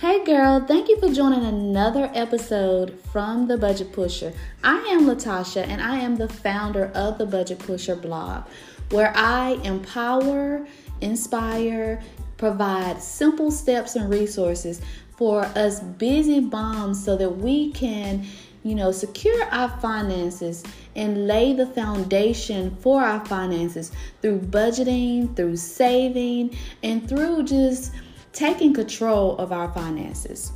Hey 0.00 0.24
girl, 0.24 0.64
thank 0.66 0.88
you 0.88 0.98
for 0.98 1.12
joining 1.12 1.44
another 1.44 2.10
episode 2.14 2.98
from 3.12 3.46
The 3.46 3.58
Budget 3.58 3.92
Pusher. 3.92 4.32
I 4.64 4.78
am 4.92 5.04
Latasha 5.04 5.68
and 5.68 5.82
I 5.82 5.96
am 5.96 6.16
the 6.16 6.26
founder 6.26 6.86
of 6.94 7.18
the 7.18 7.26
Budget 7.26 7.58
Pusher 7.58 7.96
blog, 7.96 8.44
where 8.92 9.12
I 9.14 9.60
empower, 9.62 10.66
inspire, 11.02 12.02
provide 12.38 13.02
simple 13.02 13.50
steps 13.50 13.94
and 13.94 14.08
resources 14.08 14.80
for 15.18 15.42
us 15.54 15.80
busy 15.80 16.40
moms 16.40 17.04
so 17.04 17.14
that 17.18 17.36
we 17.36 17.70
can, 17.72 18.24
you 18.64 18.74
know, 18.74 18.92
secure 18.92 19.44
our 19.50 19.68
finances 19.80 20.64
and 20.96 21.26
lay 21.26 21.52
the 21.52 21.66
foundation 21.66 22.74
for 22.76 23.02
our 23.02 23.22
finances 23.26 23.92
through 24.22 24.40
budgeting, 24.40 25.36
through 25.36 25.56
saving, 25.58 26.56
and 26.82 27.06
through 27.06 27.42
just 27.42 27.92
taking 28.32 28.72
control 28.72 29.36
of 29.38 29.52
our 29.52 29.70
finances. 29.72 30.52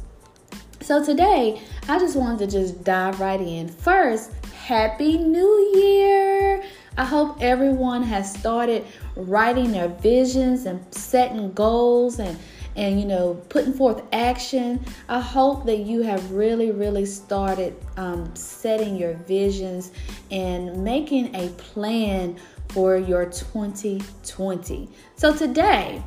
So 0.80 1.04
today, 1.04 1.60
I 1.88 1.98
just 1.98 2.16
wanted 2.16 2.50
to 2.50 2.58
just 2.58 2.84
dive 2.84 3.20
right 3.20 3.40
in. 3.40 3.68
First, 3.68 4.32
Happy 4.66 5.18
New 5.18 5.72
Year! 5.74 6.62
I 6.96 7.04
hope 7.04 7.38
everyone 7.40 8.02
has 8.02 8.32
started 8.32 8.84
writing 9.16 9.72
their 9.72 9.88
visions 9.88 10.66
and 10.66 10.82
setting 10.94 11.52
goals 11.52 12.18
and 12.18 12.38
and 12.76 12.98
you 13.00 13.06
know 13.06 13.34
putting 13.48 13.72
forth 13.72 14.02
action 14.12 14.84
i 15.08 15.20
hope 15.20 15.64
that 15.64 15.78
you 15.78 16.02
have 16.02 16.32
really 16.32 16.70
really 16.70 17.06
started 17.06 17.74
um, 17.96 18.34
setting 18.34 18.96
your 18.96 19.14
visions 19.14 19.92
and 20.30 20.82
making 20.82 21.34
a 21.36 21.48
plan 21.50 22.36
for 22.70 22.96
your 22.96 23.26
2020 23.26 24.88
so 25.16 25.32
today 25.36 26.02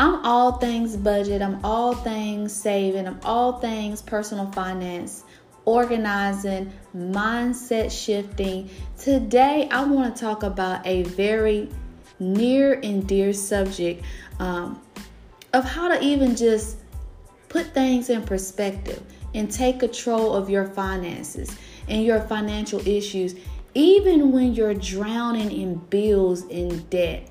I'm 0.00 0.24
all 0.24 0.52
things 0.52 0.96
budget, 0.96 1.40
I'm 1.40 1.64
all 1.64 1.94
things 1.94 2.52
saving, 2.52 3.06
I'm 3.06 3.20
all 3.22 3.60
things 3.60 4.02
personal 4.02 4.50
finance, 4.50 5.22
organizing, 5.66 6.72
mindset 6.96 7.92
shifting. 7.92 8.68
Today, 8.98 9.68
I 9.70 9.84
want 9.84 10.14
to 10.14 10.20
talk 10.20 10.42
about 10.42 10.84
a 10.84 11.04
very 11.04 11.68
near 12.18 12.80
and 12.82 13.06
dear 13.06 13.32
subject 13.32 14.04
um, 14.40 14.80
of 15.52 15.64
how 15.64 15.86
to 15.88 16.02
even 16.02 16.34
just 16.34 16.78
put 17.48 17.66
things 17.66 18.10
in 18.10 18.22
perspective 18.22 19.00
and 19.34 19.50
take 19.50 19.78
control 19.78 20.34
of 20.34 20.50
your 20.50 20.66
finances 20.66 21.56
and 21.88 22.04
your 22.04 22.20
financial 22.22 22.80
issues, 22.86 23.36
even 23.74 24.32
when 24.32 24.54
you're 24.54 24.74
drowning 24.74 25.52
in 25.52 25.76
bills 25.76 26.42
and 26.50 26.88
debt. 26.90 27.30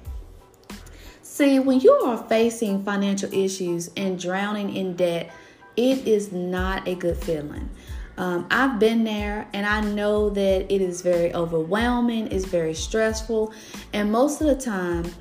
See, 1.34 1.58
when 1.58 1.80
you 1.80 1.92
are 1.94 2.24
facing 2.30 2.84
financial 2.84 3.34
issues 3.34 3.90
and 3.98 4.20
drowning 4.20 4.76
in 4.76 4.96
debt, 4.96 5.32
it 5.76 6.08
is 6.08 6.32
not 6.32 6.88
a 6.88 6.94
good 6.94 7.18
feeling. 7.18 7.72
Um, 8.20 8.46
I've 8.52 8.78
been 8.78 9.04
there 9.04 9.48
and 9.52 9.66
I 9.66 9.82
know 9.82 10.30
that 10.30 10.72
it 10.72 10.80
is 10.80 11.02
very 11.02 11.34
overwhelming, 11.34 12.32
it's 12.32 12.46
very 12.46 12.76
stressful, 12.76 13.52
and 13.94 14.12
most 14.12 14.42
of 14.42 14.48
the 14.48 14.56
time, 14.56 15.12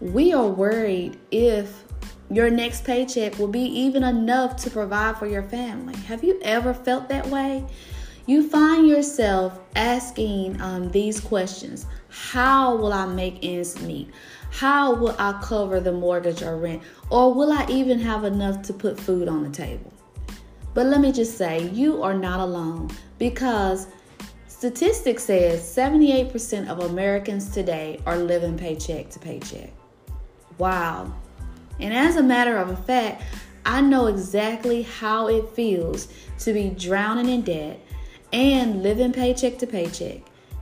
we 0.00 0.32
are 0.32 0.48
worried 0.48 1.16
if 1.30 1.84
your 2.32 2.50
next 2.50 2.82
paycheck 2.82 3.38
will 3.38 3.46
be 3.46 3.62
even 3.62 4.02
enough 4.02 4.56
to 4.64 4.70
provide 4.70 5.18
for 5.18 5.28
your 5.28 5.44
family. 5.44 5.94
Have 5.98 6.24
you 6.24 6.40
ever 6.42 6.74
felt 6.74 7.08
that 7.10 7.28
way? 7.28 7.64
You 8.26 8.48
find 8.48 8.88
yourself 8.88 9.60
asking 9.76 10.60
um, 10.60 10.90
these 10.90 11.20
questions 11.20 11.86
How 12.08 12.74
will 12.74 12.92
I 12.92 13.06
make 13.06 13.38
ends 13.44 13.80
meet? 13.80 14.10
How 14.50 14.94
will 14.94 15.14
I 15.18 15.40
cover 15.42 15.80
the 15.80 15.92
mortgage 15.92 16.42
or 16.42 16.56
rent? 16.56 16.82
Or 17.08 17.32
will 17.32 17.52
I 17.52 17.66
even 17.68 17.98
have 18.00 18.24
enough 18.24 18.62
to 18.62 18.72
put 18.72 18.98
food 18.98 19.28
on 19.28 19.42
the 19.42 19.50
table? 19.50 19.92
But 20.74 20.86
let 20.86 21.00
me 21.00 21.12
just 21.12 21.36
say, 21.36 21.68
you 21.68 22.02
are 22.02 22.14
not 22.14 22.40
alone 22.40 22.90
because 23.18 23.86
statistics 24.46 25.24
says 25.24 25.62
78% 25.62 26.68
of 26.68 26.80
Americans 26.90 27.50
today 27.50 28.00
are 28.06 28.18
living 28.18 28.56
paycheck 28.56 29.10
to 29.10 29.18
paycheck. 29.18 29.70
Wow. 30.58 31.12
And 31.80 31.94
as 31.94 32.16
a 32.16 32.22
matter 32.22 32.56
of 32.58 32.84
fact, 32.84 33.22
I 33.64 33.80
know 33.80 34.06
exactly 34.06 34.82
how 34.82 35.28
it 35.28 35.48
feels 35.50 36.08
to 36.40 36.52
be 36.52 36.70
drowning 36.70 37.28
in 37.28 37.42
debt 37.42 37.80
and 38.32 38.82
living 38.82 39.12
paycheck 39.12 39.58
to 39.58 39.66
paycheck. 39.66 40.20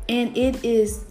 And 0.08 0.36
it 0.36 0.64
is 0.64 1.04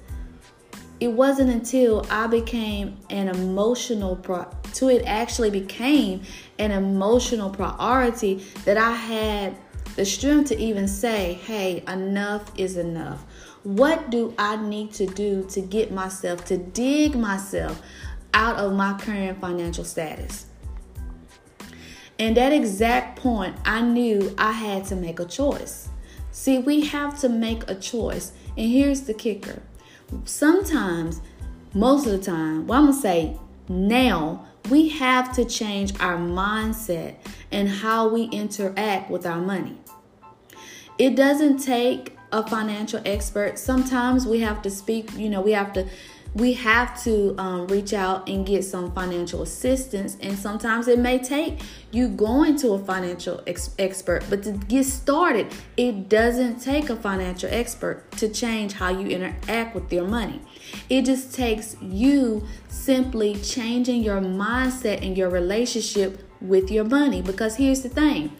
it 0.99 1.09
wasn't 1.09 1.49
until 1.49 2.05
I 2.09 2.27
became 2.27 2.97
an 3.09 3.27
emotional 3.27 4.15
pro 4.15 4.47
to 4.73 4.89
it 4.89 5.03
actually 5.05 5.51
became 5.51 6.21
an 6.59 6.71
emotional 6.71 7.49
priority 7.49 8.43
that 8.65 8.77
I 8.77 8.91
had 8.91 9.57
the 9.95 10.05
strength 10.05 10.49
to 10.49 10.59
even 10.59 10.87
say, 10.87 11.33
"Hey, 11.45 11.83
enough 11.87 12.51
is 12.57 12.77
enough." 12.77 13.23
What 13.63 14.09
do 14.09 14.33
I 14.37 14.55
need 14.55 14.93
to 14.93 15.05
do 15.05 15.45
to 15.49 15.61
get 15.61 15.91
myself 15.91 16.45
to 16.45 16.57
dig 16.57 17.15
myself 17.15 17.81
out 18.33 18.57
of 18.57 18.73
my 18.73 18.93
current 18.97 19.41
financial 19.41 19.83
status? 19.83 20.45
And 22.19 22.35
that 22.37 22.51
exact 22.51 23.19
point, 23.19 23.55
I 23.65 23.81
knew 23.81 24.33
I 24.37 24.51
had 24.51 24.85
to 24.85 24.95
make 24.95 25.19
a 25.19 25.25
choice. 25.25 25.89
See, 26.31 26.59
we 26.59 26.85
have 26.85 27.19
to 27.19 27.29
make 27.29 27.69
a 27.69 27.75
choice. 27.75 28.31
And 28.55 28.71
here's 28.71 29.01
the 29.01 29.13
kicker 29.13 29.61
sometimes, 30.25 31.21
most 31.73 32.05
of 32.05 32.11
the 32.11 32.19
time, 32.19 32.67
well, 32.67 32.79
I'm 32.79 32.87
gonna 32.87 32.99
say 32.99 33.37
now, 33.69 34.45
we 34.69 34.89
have 34.89 35.33
to 35.35 35.45
change 35.45 35.93
our 35.99 36.17
mindset 36.17 37.15
and 37.51 37.69
how 37.69 38.07
we 38.09 38.23
interact 38.23 39.09
with 39.09 39.25
our 39.25 39.39
money. 39.39 39.77
It 40.97 41.15
doesn't 41.15 41.59
take 41.59 42.17
a 42.31 42.45
financial 42.45 43.01
expert. 43.05 43.57
Sometimes 43.57 44.25
we 44.25 44.39
have 44.41 44.61
to 44.63 44.69
speak, 44.69 45.13
you 45.17 45.29
know, 45.29 45.41
we 45.41 45.51
have 45.51 45.71
to 45.73 45.87
we 46.37 46.53
have 46.53 47.01
to 47.03 47.35
um, 47.39 47.67
reach 47.67 47.93
out 47.93 48.29
and 48.29 48.45
get 48.45 48.63
some 48.63 48.91
financial 48.91 49.41
assistance. 49.41 50.17
And 50.21 50.37
sometimes 50.37 50.87
it 50.87 50.99
may 50.99 51.17
take 51.17 51.61
you 51.91 52.07
going 52.09 52.55
to 52.57 52.73
a 52.73 52.79
financial 52.79 53.41
ex- 53.47 53.73
expert. 53.79 54.23
But 54.29 54.43
to 54.43 54.51
get 54.51 54.85
started, 54.85 55.47
it 55.77 56.09
doesn't 56.09 56.59
take 56.59 56.91
a 56.91 56.95
financial 56.95 57.49
expert 57.51 58.11
to 58.13 58.29
change 58.29 58.73
how 58.73 58.89
you 58.89 59.07
interact 59.07 59.73
with 59.73 59.91
your 59.91 60.07
money. 60.07 60.39
It 60.89 61.05
just 61.05 61.33
takes 61.33 61.75
you 61.81 62.45
simply 62.67 63.35
changing 63.35 64.03
your 64.03 64.21
mindset 64.21 65.03
and 65.03 65.17
your 65.17 65.29
relationship 65.29 66.23
with 66.39 66.69
your 66.69 66.83
money. 66.83 67.23
Because 67.23 67.55
here's 67.55 67.81
the 67.81 67.89
thing 67.89 68.31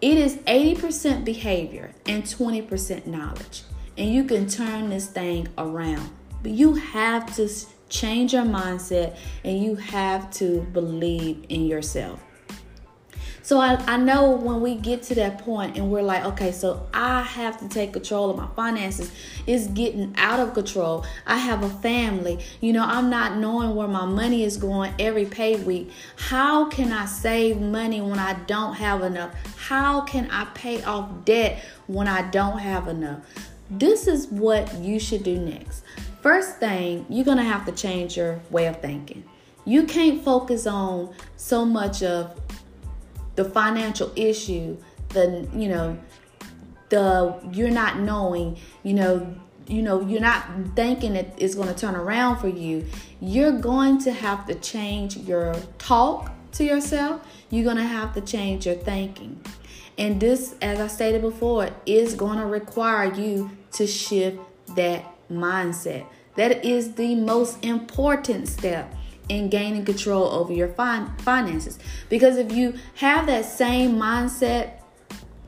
it 0.00 0.16
is 0.16 0.36
80% 0.46 1.24
behavior 1.24 1.92
and 2.06 2.22
20% 2.22 3.06
knowledge. 3.06 3.62
And 3.98 4.12
you 4.12 4.24
can 4.24 4.46
turn 4.46 4.90
this 4.90 5.06
thing 5.06 5.48
around. 5.58 6.10
But 6.42 6.52
you 6.52 6.74
have 6.74 7.34
to 7.36 7.48
change 7.88 8.32
your 8.32 8.44
mindset 8.44 9.16
and 9.44 9.62
you 9.62 9.76
have 9.76 10.30
to 10.32 10.62
believe 10.72 11.44
in 11.48 11.66
yourself. 11.66 12.22
So 13.46 13.60
I, 13.60 13.76
I 13.86 13.96
know 13.96 14.32
when 14.32 14.60
we 14.60 14.74
get 14.74 15.04
to 15.04 15.14
that 15.14 15.38
point 15.38 15.76
and 15.76 15.88
we're 15.88 16.02
like, 16.02 16.24
okay, 16.24 16.50
so 16.50 16.84
I 16.92 17.22
have 17.22 17.56
to 17.60 17.68
take 17.68 17.92
control 17.92 18.28
of 18.28 18.36
my 18.36 18.48
finances. 18.56 19.12
It's 19.46 19.68
getting 19.68 20.12
out 20.16 20.40
of 20.40 20.52
control. 20.52 21.06
I 21.28 21.36
have 21.36 21.62
a 21.62 21.68
family. 21.68 22.40
You 22.60 22.72
know, 22.72 22.84
I'm 22.84 23.08
not 23.08 23.36
knowing 23.36 23.76
where 23.76 23.86
my 23.86 24.04
money 24.04 24.42
is 24.42 24.56
going 24.56 24.94
every 24.98 25.26
pay 25.26 25.54
week. 25.62 25.92
How 26.16 26.68
can 26.68 26.92
I 26.92 27.06
save 27.06 27.60
money 27.60 28.00
when 28.00 28.18
I 28.18 28.32
don't 28.32 28.74
have 28.74 29.04
enough? 29.04 29.32
How 29.56 30.00
can 30.00 30.28
I 30.32 30.46
pay 30.46 30.82
off 30.82 31.08
debt 31.24 31.62
when 31.86 32.08
I 32.08 32.28
don't 32.28 32.58
have 32.58 32.88
enough? 32.88 33.20
This 33.70 34.08
is 34.08 34.26
what 34.26 34.74
you 34.74 34.98
should 34.98 35.22
do 35.22 35.38
next. 35.38 35.84
First 36.26 36.58
thing, 36.58 37.06
you're 37.08 37.24
going 37.24 37.38
to 37.38 37.44
have 37.44 37.64
to 37.66 37.70
change 37.70 38.16
your 38.16 38.40
way 38.50 38.66
of 38.66 38.80
thinking. 38.82 39.22
You 39.64 39.84
can't 39.84 40.24
focus 40.24 40.66
on 40.66 41.14
so 41.36 41.64
much 41.64 42.02
of 42.02 42.36
the 43.36 43.44
financial 43.44 44.10
issue, 44.16 44.76
the, 45.10 45.48
you 45.54 45.68
know, 45.68 45.96
the 46.88 47.38
you're 47.52 47.70
not 47.70 48.00
knowing, 48.00 48.58
you 48.82 48.94
know, 48.94 49.36
you 49.68 49.82
know, 49.82 50.00
you're 50.00 50.20
not 50.20 50.48
thinking 50.74 51.14
it's 51.14 51.54
going 51.54 51.68
to 51.68 51.74
turn 51.74 51.94
around 51.94 52.38
for 52.38 52.48
you. 52.48 52.84
You're 53.20 53.60
going 53.60 53.98
to 53.98 54.10
have 54.10 54.46
to 54.46 54.56
change 54.56 55.16
your 55.16 55.54
talk 55.78 56.32
to 56.54 56.64
yourself. 56.64 57.24
You're 57.50 57.62
going 57.62 57.76
to 57.76 57.84
have 57.84 58.14
to 58.14 58.20
change 58.20 58.66
your 58.66 58.74
thinking. 58.74 59.40
And 59.96 60.20
this, 60.20 60.56
as 60.60 60.80
I 60.80 60.88
stated 60.88 61.22
before, 61.22 61.70
is 61.86 62.16
going 62.16 62.38
to 62.38 62.46
require 62.46 63.14
you 63.14 63.52
to 63.74 63.86
shift 63.86 64.40
that 64.74 65.04
mindset. 65.30 66.06
That 66.36 66.64
is 66.64 66.94
the 66.94 67.14
most 67.14 67.64
important 67.64 68.48
step 68.48 68.94
in 69.28 69.48
gaining 69.48 69.84
control 69.84 70.26
over 70.26 70.52
your 70.52 70.68
fin- 70.68 71.10
finances. 71.18 71.78
Because 72.08 72.36
if 72.36 72.52
you 72.52 72.74
have 72.94 73.26
that 73.26 73.44
same 73.44 73.96
mindset 73.96 74.76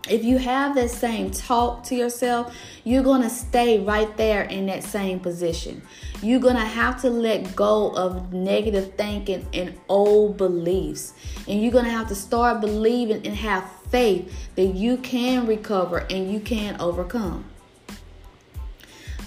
if 0.09 0.25
you 0.25 0.39
have 0.39 0.75
that 0.75 0.91
same 0.91 1.31
talk 1.31 1.85
to 1.85 1.95
yourself, 1.95 2.57
you're 2.85 3.03
going 3.03 3.23
to 3.23 3.31
stay 3.31 3.79
right 3.79 4.17
there 4.17 4.43
in 4.45 4.67
that 4.67 4.83
same 4.83 5.21
position. 5.21 5.83
You're 6.23 6.41
going 6.41 6.57
to 6.57 6.65
have 6.65 7.01
to 7.03 7.11
let 7.11 7.55
go 7.55 7.91
of 7.95 8.33
negative 8.33 8.95
thinking 8.95 9.47
and 9.53 9.79
old 9.89 10.37
beliefs. 10.37 11.13
And 11.47 11.63
you're 11.63 11.73
going 11.73 11.85
to 11.85 11.91
have 11.91 12.09
to 12.09 12.15
start 12.15 12.61
believing 12.61 13.27
and 13.27 13.37
have 13.37 13.71
faith 13.91 14.33
that 14.57 14.67
you 14.67 14.97
can 14.99 15.47
recover 15.47 15.99
and 16.11 16.33
you 16.33 16.41
can 16.41 16.81
overcome. 16.81 17.45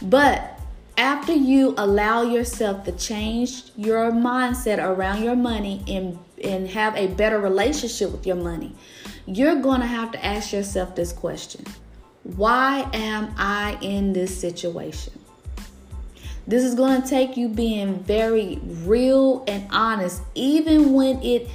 But 0.01 0.59
after 1.01 1.33
you 1.33 1.73
allow 1.79 2.21
yourself 2.21 2.83
to 2.83 2.91
change 2.91 3.63
your 3.75 4.11
mindset 4.11 4.77
around 4.77 5.23
your 5.23 5.35
money 5.35 5.83
and, 5.87 6.19
and 6.43 6.69
have 6.69 6.95
a 6.95 7.07
better 7.07 7.39
relationship 7.39 8.11
with 8.11 8.27
your 8.27 8.35
money, 8.35 8.75
you're 9.25 9.59
going 9.59 9.81
to 9.81 9.87
have 9.87 10.11
to 10.11 10.23
ask 10.23 10.53
yourself 10.53 10.95
this 10.95 11.11
question 11.11 11.65
Why 12.21 12.87
am 12.93 13.33
I 13.35 13.79
in 13.81 14.13
this 14.13 14.39
situation? 14.39 15.13
This 16.45 16.63
is 16.63 16.75
going 16.75 17.01
to 17.01 17.07
take 17.07 17.35
you 17.35 17.49
being 17.49 18.03
very 18.03 18.59
real 18.61 19.43
and 19.47 19.67
honest, 19.71 20.21
even 20.35 20.93
when 20.93 21.19
it 21.23 21.49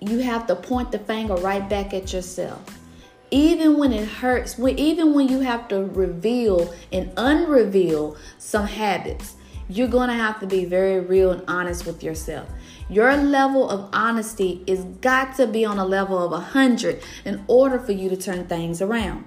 you 0.00 0.18
have 0.18 0.48
to 0.48 0.56
point 0.56 0.90
the 0.90 0.98
finger 0.98 1.34
right 1.36 1.68
back 1.68 1.94
at 1.94 2.12
yourself. 2.12 2.60
Even 3.30 3.78
when 3.78 3.92
it 3.92 4.08
hurts, 4.08 4.56
when, 4.56 4.78
even 4.78 5.12
when 5.14 5.28
you 5.28 5.40
have 5.40 5.68
to 5.68 5.84
reveal 5.84 6.72
and 6.92 7.12
unreveal 7.16 8.16
some 8.38 8.66
habits, 8.66 9.36
you're 9.68 9.88
going 9.88 10.08
to 10.08 10.14
have 10.14 10.40
to 10.40 10.46
be 10.46 10.64
very 10.64 11.00
real 11.00 11.30
and 11.30 11.42
honest 11.46 11.84
with 11.86 12.02
yourself. 12.02 12.48
Your 12.88 13.14
level 13.16 13.68
of 13.68 13.90
honesty 13.92 14.64
is 14.66 14.84
got 15.02 15.36
to 15.36 15.46
be 15.46 15.64
on 15.64 15.78
a 15.78 15.84
level 15.84 16.22
of 16.24 16.30
100 16.30 17.02
in 17.26 17.44
order 17.46 17.78
for 17.78 17.92
you 17.92 18.08
to 18.08 18.16
turn 18.16 18.46
things 18.46 18.80
around. 18.80 19.26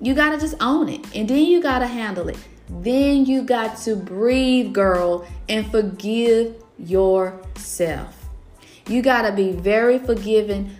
You 0.00 0.14
got 0.14 0.30
to 0.30 0.38
just 0.38 0.56
own 0.60 0.88
it 0.88 1.04
and 1.14 1.28
then 1.28 1.44
you 1.44 1.62
got 1.62 1.78
to 1.78 1.86
handle 1.86 2.28
it. 2.28 2.38
Then 2.68 3.24
you 3.24 3.42
got 3.42 3.78
to 3.78 3.96
breathe, 3.96 4.72
girl, 4.72 5.26
and 5.48 5.70
forgive 5.70 6.62
yourself. 6.76 8.28
You 8.88 9.00
got 9.00 9.22
to 9.22 9.32
be 9.32 9.52
very 9.52 9.98
forgiving 9.98 10.70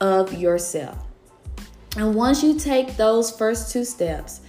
of 0.00 0.34
yourself. 0.34 0.98
And 1.96 2.14
once 2.14 2.42
you 2.42 2.58
take 2.58 2.96
those 2.96 3.30
first 3.30 3.72
two 3.72 3.84
steps, 3.84 4.40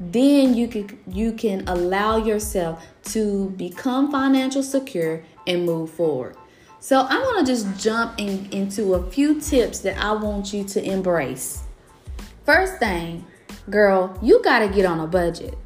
then 0.00 0.54
you 0.54 0.68
can 0.68 0.98
you 1.06 1.32
can 1.32 1.66
allow 1.68 2.16
yourself 2.16 2.86
to 3.04 3.50
become 3.50 4.10
financial 4.10 4.62
secure 4.62 5.22
and 5.46 5.64
move 5.64 5.90
forward. 5.90 6.36
So 6.80 7.00
I 7.00 7.14
want 7.14 7.46
to 7.46 7.52
just 7.52 7.82
jump 7.82 8.18
in, 8.18 8.46
into 8.52 8.94
a 8.94 9.10
few 9.10 9.40
tips 9.40 9.78
that 9.80 9.96
I 9.98 10.12
want 10.12 10.52
you 10.52 10.64
to 10.64 10.84
embrace. 10.84 11.62
First 12.44 12.78
thing, 12.78 13.24
girl, 13.70 14.18
you 14.20 14.42
got 14.42 14.58
to 14.58 14.68
get 14.68 14.84
on 14.84 15.00
a 15.00 15.06
budget. 15.06 15.56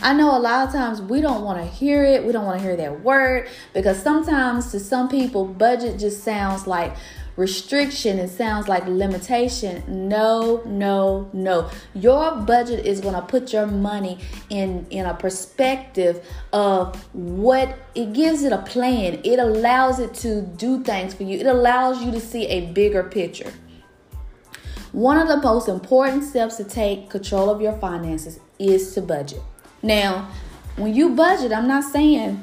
I 0.00 0.14
know 0.14 0.36
a 0.36 0.40
lot 0.40 0.66
of 0.66 0.72
times 0.72 1.02
we 1.02 1.20
don't 1.20 1.44
want 1.44 1.58
to 1.58 1.66
hear 1.66 2.02
it. 2.04 2.24
We 2.24 2.32
don't 2.32 2.46
want 2.46 2.58
to 2.58 2.64
hear 2.64 2.76
that 2.76 3.02
word 3.02 3.48
because 3.74 4.02
sometimes 4.02 4.70
to 4.72 4.80
some 4.80 5.08
people, 5.08 5.44
budget 5.44 5.98
just 5.98 6.24
sounds 6.24 6.66
like 6.66 6.96
restriction. 7.36 8.18
It 8.18 8.28
sounds 8.28 8.68
like 8.68 8.86
limitation. 8.86 10.08
No 10.08 10.62
no 10.64 11.30
no. 11.32 11.70
Your 11.94 12.36
budget 12.36 12.86
is 12.86 13.00
going 13.00 13.14
to 13.14 13.22
put 13.22 13.52
your 13.52 13.66
money 13.66 14.18
in 14.50 14.86
in 14.90 15.06
a 15.06 15.14
perspective 15.14 16.24
of 16.52 16.96
what 17.14 17.78
it 17.94 18.12
gives 18.12 18.42
it 18.42 18.52
a 18.52 18.58
plan. 18.58 19.20
It 19.24 19.38
allows 19.38 19.98
it 19.98 20.14
to 20.14 20.42
do 20.42 20.82
things 20.82 21.14
for 21.14 21.22
you. 21.22 21.38
It 21.38 21.46
allows 21.46 22.02
you 22.02 22.10
to 22.12 22.20
see 22.20 22.46
a 22.46 22.66
bigger 22.72 23.02
picture. 23.02 23.52
One 24.92 25.16
of 25.16 25.26
the 25.26 25.38
most 25.38 25.68
important 25.68 26.24
steps 26.24 26.56
to 26.56 26.64
take 26.64 27.08
control 27.08 27.48
of 27.48 27.62
your 27.62 27.72
finances 27.78 28.38
is 28.58 28.92
to 28.94 29.00
budget. 29.00 29.40
Now 29.82 30.28
when 30.76 30.94
you 30.94 31.10
budget 31.10 31.52
i'm 31.52 31.68
not 31.68 31.84
saying 31.84 32.42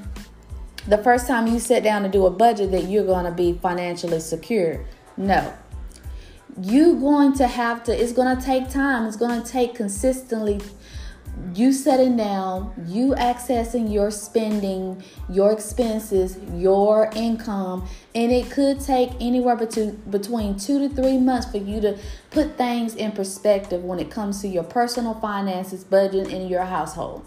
the 0.88 0.98
first 0.98 1.28
time 1.28 1.48
you 1.48 1.60
sit 1.60 1.84
down 1.84 2.04
to 2.04 2.10
do 2.10 2.26
a 2.26 2.32
budget 2.32 2.72
that 2.72 2.86
you're 2.86 3.06
going 3.06 3.26
to 3.26 3.32
be 3.32 3.54
financially 3.54 4.20
secure. 4.20 4.86
No. 5.18 5.54
You're 6.62 6.96
going 6.96 7.34
to 7.34 7.48
have 7.48 7.84
to, 7.86 7.96
it's 7.96 8.14
going 8.14 8.36
to 8.36 8.44
take 8.44 8.70
time. 8.70 9.06
It's 9.06 9.18
going 9.18 9.42
to 9.42 9.48
take 9.48 9.76
consistently 9.76 10.60
you 11.54 11.72
setting 11.72 12.18
down, 12.18 12.74
you 12.88 13.16
accessing 13.16 13.92
your 13.92 14.12
spending, 14.12 15.04
your 15.30 15.52
expenses, 15.52 16.38
your 16.54 17.10
income, 17.16 17.88
and 18.14 18.32
it 18.32 18.52
could 18.52 18.80
take 18.80 19.12
anywhere 19.20 19.56
between 19.56 19.96
between 20.10 20.58
2 20.58 20.90
to 20.90 20.96
3 20.96 21.18
months 21.18 21.50
for 21.50 21.58
you 21.58 21.82
to 21.82 21.98
put 22.32 22.58
things 22.58 22.96
in 22.96 23.12
perspective 23.12 23.84
when 23.84 24.00
it 24.00 24.12
comes 24.12 24.42
to 24.42 24.48
your 24.48 24.64
personal 24.64 25.14
finances, 25.16 25.84
budget 25.84 26.28
in 26.28 26.48
your 26.48 26.66
household. 26.66 27.26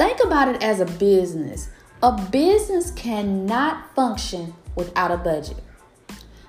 Think 0.00 0.24
about 0.24 0.48
it 0.48 0.62
as 0.62 0.80
a 0.80 0.86
business. 0.86 1.68
A 2.02 2.12
business 2.30 2.90
cannot 2.92 3.94
function 3.94 4.54
without 4.74 5.10
a 5.10 5.18
budget. 5.18 5.62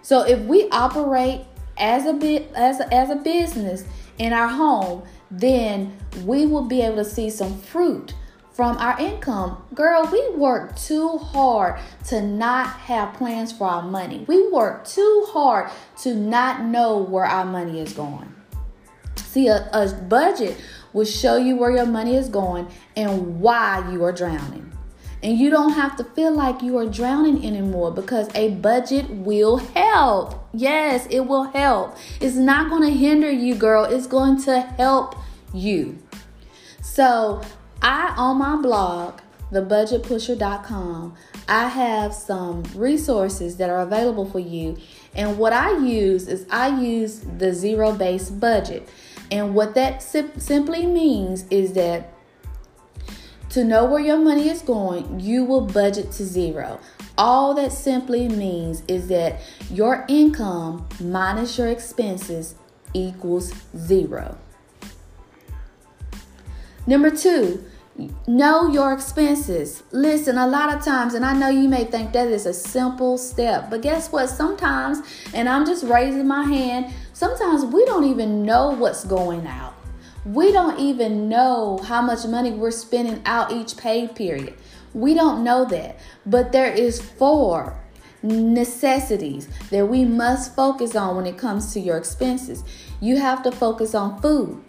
So 0.02 0.22
if 0.22 0.40
we 0.46 0.70
operate 0.70 1.42
as 1.78 2.06
a 2.06 2.48
as 2.56 2.80
a, 2.80 2.94
as 2.94 3.10
a 3.10 3.18
business 3.18 3.84
in 4.20 4.32
our 4.32 4.48
home, 4.48 5.04
then 5.30 5.98
we 6.24 6.46
will 6.46 6.64
be 6.64 6.82
able 6.82 6.96
to 6.96 7.04
see 7.04 7.30
some 7.30 7.60
fruit 7.60 8.14
from 8.54 8.78
our 8.78 8.98
income. 9.02 9.62
Girl, 9.74 10.08
we 10.10 10.30
work 10.30 10.78
too 10.78 11.18
hard 11.18 11.78
to 12.06 12.22
not 12.22 12.68
have 12.68 13.16
plans 13.16 13.52
for 13.52 13.68
our 13.68 13.84
money. 13.84 14.24
We 14.30 14.48
work 14.48 14.86
too 14.86 15.26
hard 15.28 15.72
to 16.04 16.16
not 16.16 16.64
know 16.64 17.00
where 17.00 17.26
our 17.26 17.44
money 17.44 17.82
is 17.82 17.92
going. 17.92 18.34
See, 19.18 19.48
a, 19.48 19.70
a 19.74 19.94
budget 19.94 20.58
will 20.94 21.06
show 21.06 21.38
you 21.38 21.56
where 21.56 21.72
your 21.72 21.86
money 21.86 22.16
is 22.16 22.30
going 22.30 22.68
and 22.96 23.40
why 23.40 23.90
you 23.92 24.04
are 24.04 24.12
drowning. 24.12 24.72
And 25.24 25.38
you 25.38 25.52
don't 25.52 25.74
have 25.74 25.96
to 25.98 26.04
feel 26.04 26.32
like 26.34 26.64
you 26.64 26.78
are 26.80 26.88
drowning 26.88 27.46
anymore 27.46 27.92
because 27.92 28.28
a 28.34 28.50
budget 28.56 29.08
will 29.10 29.58
help. 29.58 30.48
Yes, 30.52 31.06
it 31.12 31.22
will 31.22 31.44
help. 31.44 31.96
It's 32.20 32.36
not 32.36 32.70
going 32.70 32.82
to 32.84 32.98
hinder 32.98 33.30
you, 33.30 33.54
girl. 33.54 33.86
It's 33.86 34.08
going 34.08 34.42
to 34.44 34.62
help 34.62 35.16
you. 35.54 36.00
So, 36.82 37.42
I 37.84 38.14
on 38.18 38.38
my 38.38 38.56
blog, 38.56 39.22
thebudgetpusher.com, 39.52 41.16
I 41.48 41.68
have 41.68 42.14
some 42.14 42.64
resources 42.76 43.58
that 43.58 43.70
are 43.70 43.82
available 43.82 44.26
for 44.26 44.40
you. 44.40 44.78
And 45.14 45.38
what 45.38 45.54
I 45.54 45.78
use 45.78 46.28
is 46.28 46.48
I 46.50 46.80
use 46.82 47.20
the 47.20 47.54
zero 47.54 47.92
based 47.92 48.40
budget. 48.40 48.90
And 49.32 49.56
what 49.56 49.74
that 49.76 50.04
sim- 50.04 50.38
simply 50.40 50.86
means 50.86 51.46
is 51.50 51.74
that 51.74 52.14
to 53.52 53.64
know 53.64 53.86
where 53.86 54.02
your 54.02 54.18
money 54.18 54.50
is 54.50 54.62
going, 54.62 55.20
you 55.20 55.44
will 55.44 55.62
budget 55.62 56.12
to 56.14 56.26
zero. 56.26 56.80
All 57.18 57.54
that 57.56 57.72
simply 57.72 58.28
means 58.30 58.84
is 58.88 59.08
that 59.08 59.42
your 59.70 60.06
income 60.08 60.88
minus 61.00 61.58
your 61.58 61.68
expenses 61.68 62.56
equals 62.94 63.54
zero. 63.76 64.38
Number 66.88 67.12
two, 67.12 67.64
know 68.28 68.70
your 68.70 68.94
expenses. 68.94 69.84
Listen, 69.92 70.38
a 70.38 70.48
lot 70.48 70.74
of 70.74 70.84
times, 70.84 71.14
and 71.14 71.26
I 71.26 71.34
know 71.38 71.50
you 71.50 71.68
may 71.68 71.84
think 71.84 72.14
that 72.14 72.28
is 72.28 72.46
a 72.46 72.54
simple 72.54 73.18
step, 73.18 73.70
but 73.70 73.82
guess 73.82 74.12
what? 74.12 74.30
Sometimes, 74.30 75.00
and 75.34 75.48
I'm 75.48 75.66
just 75.66 75.84
raising 75.84 76.28
my 76.28 76.44
hand, 76.44 76.94
sometimes 77.14 77.66
we 77.66 77.86
don't 77.86 78.06
even 78.06 78.44
know 78.44 78.70
what's 78.72 79.04
going 79.04 79.48
out. 79.48 79.76
We 80.26 80.52
don't 80.52 80.80
even 80.80 81.30
know 81.30 81.80
how 81.84 82.02
much 82.02 82.26
money 82.26 82.52
we're 82.52 82.72
spending 82.72 83.22
out 83.26 83.52
each 83.52 83.76
pay 83.76 84.08
period. 84.08 84.54
We 84.94 85.14
don't 85.14 85.44
know 85.44 85.66
that. 85.66 86.00
But 86.26 86.52
there 86.52 86.72
is 86.72 87.02
four 87.02 87.80
necessities 88.24 89.48
that 89.72 89.88
we 89.88 90.06
must 90.06 90.56
focus 90.56 90.96
on 90.96 91.16
when 91.16 91.26
it 91.26 91.38
comes 91.38 91.74
to 91.74 91.80
your 91.80 91.98
expenses. 91.98 92.64
You 93.00 93.18
have 93.18 93.42
to 93.44 93.52
focus 93.52 93.96
on 93.96 94.22
food. 94.22 94.64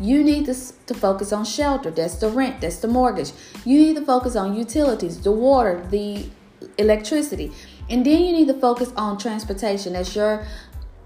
You 0.00 0.22
need 0.22 0.46
to, 0.46 0.54
to 0.86 0.94
focus 0.94 1.32
on 1.32 1.44
shelter. 1.44 1.90
That's 1.90 2.16
the 2.16 2.28
rent, 2.28 2.60
that's 2.60 2.78
the 2.78 2.88
mortgage. 2.88 3.32
You 3.64 3.78
need 3.78 3.96
to 3.96 4.04
focus 4.04 4.36
on 4.36 4.54
utilities, 4.54 5.20
the 5.20 5.32
water, 5.32 5.84
the 5.90 6.28
electricity. 6.78 7.52
And 7.90 8.06
then 8.06 8.22
you 8.22 8.32
need 8.32 8.48
to 8.48 8.54
focus 8.54 8.92
on 8.96 9.18
transportation. 9.18 9.92
That's 9.94 10.14
your 10.14 10.46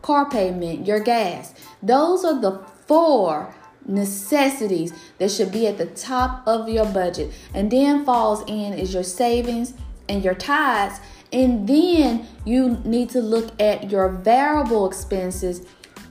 car 0.07 0.31
payment, 0.31 0.87
your 0.87 1.01
gas. 1.01 1.53
Those 1.83 2.25
are 2.25 2.41
the 2.41 2.61
four 2.87 3.53
necessities 3.85 4.93
that 5.19 5.33
should 5.33 5.51
be 5.51 5.67
at 5.67 5.79
the 5.79 5.87
top 5.87 6.47
of 6.47 6.69
your 6.69 6.87
budget. 6.87 7.33
And 7.53 7.73
then 7.73 8.05
falls 8.05 8.45
in 8.47 8.73
is 8.73 8.95
your 8.95 9.03
savings 9.03 9.75
and 10.09 10.23
your 10.23 10.35
tithes. 10.35 11.01
And 11.33 11.69
then 11.69 12.25
you 12.45 12.81
need 12.85 13.11
to 13.11 13.21
look 13.21 13.61
at 13.61 13.91
your 13.91 14.09
variable 14.09 14.87
expenses 14.87 15.67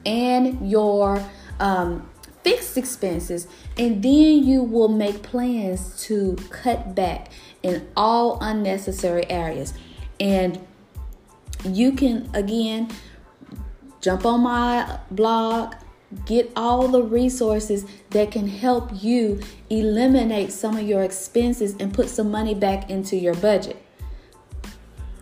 and 0.05 0.69
your 0.69 1.23
um, 1.61 2.09
fixed 2.43 2.77
expenses. 2.77 3.47
And 3.77 4.03
then 4.03 4.43
you 4.43 4.61
will 4.61 4.89
make 4.89 5.23
plans 5.23 6.03
to 6.03 6.35
cut 6.49 6.95
back 6.95 7.31
in 7.63 7.87
all 7.95 8.39
unnecessary 8.41 9.29
areas. 9.31 9.73
And 10.19 10.59
you 11.63 11.93
can, 11.93 12.29
again, 12.33 12.89
jump 14.05 14.23
on 14.23 14.41
my 14.41 14.99
blog 15.09 15.73
get 16.27 16.51
all 16.55 16.87
the 16.87 17.01
resources 17.01 17.85
that 18.11 18.29
can 18.31 18.47
help 18.47 18.89
you 18.93 19.41
eliminate 19.71 20.51
some 20.51 20.77
of 20.77 20.87
your 20.87 21.01
expenses 21.01 21.75
and 21.79 21.91
put 21.91 22.07
some 22.07 22.29
money 22.29 22.53
back 22.53 22.89
into 22.89 23.15
your 23.15 23.33
budget. 23.33 23.81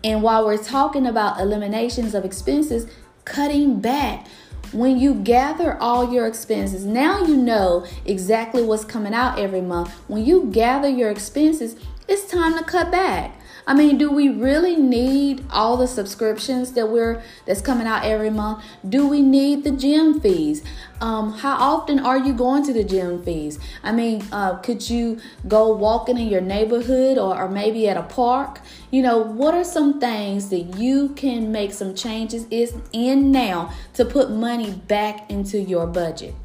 And 0.03 0.21
while 0.21 0.45
we're 0.45 0.61
talking 0.61 1.07
about 1.07 1.39
eliminations 1.39 2.13
of 2.13 2.25
expenses, 2.25 2.85
cutting 3.23 3.79
back, 3.79 4.27
when 4.73 4.99
you 4.99 5.13
gather 5.13 5.77
all 5.79 6.11
your 6.11 6.27
expenses, 6.27 6.83
now 6.83 7.23
you 7.23 7.37
know 7.37 7.85
exactly 8.05 8.63
what's 8.63 8.83
coming 8.83 9.13
out 9.13 9.39
every 9.39 9.61
month. 9.61 9.93
When 10.09 10.25
you 10.25 10.49
gather 10.51 10.89
your 10.89 11.09
expenses, 11.09 11.77
it's 12.09 12.29
time 12.29 12.57
to 12.57 12.65
cut 12.65 12.91
back. 12.91 13.39
I 13.65 13.73
mean, 13.73 13.97
do 13.97 14.11
we 14.11 14.27
really 14.29 14.75
need 14.75 15.45
all 15.49 15.77
the 15.77 15.87
subscriptions 15.87 16.73
that 16.73 16.89
we're 16.89 17.21
that's 17.45 17.61
coming 17.61 17.87
out 17.87 18.03
every 18.03 18.29
month? 18.29 18.63
Do 18.87 19.07
we 19.07 19.21
need 19.21 19.63
the 19.63 19.71
gym 19.71 20.19
fees? 20.19 20.63
Um, 20.99 21.33
how 21.33 21.55
often 21.55 21.99
are 21.99 22.17
you 22.17 22.33
going 22.33 22.65
to 22.65 22.73
the 22.73 22.83
gym 22.83 23.23
fees? 23.23 23.59
I 23.81 23.91
mean, 23.91 24.23
uh, 24.31 24.57
could 24.57 24.89
you 24.89 25.19
go 25.47 25.73
walking 25.73 26.17
in 26.17 26.27
your 26.27 26.41
neighborhood 26.41 27.17
or, 27.17 27.41
or 27.41 27.49
maybe 27.49 27.87
at 27.87 27.95
a 27.95 28.03
park? 28.03 28.59
You 28.91 29.01
know, 29.01 29.17
what 29.17 29.53
are 29.53 29.63
some 29.63 29.99
things 29.99 30.49
that 30.49 30.77
you 30.77 31.09
can 31.09 31.51
make 31.51 31.73
some 31.73 31.95
changes 31.95 32.45
is 32.51 32.73
in 32.91 33.31
now 33.31 33.73
to 33.93 34.03
put 34.03 34.29
money 34.29 34.71
back 34.71 35.29
into 35.31 35.59
your 35.59 35.87
budget? 35.87 36.35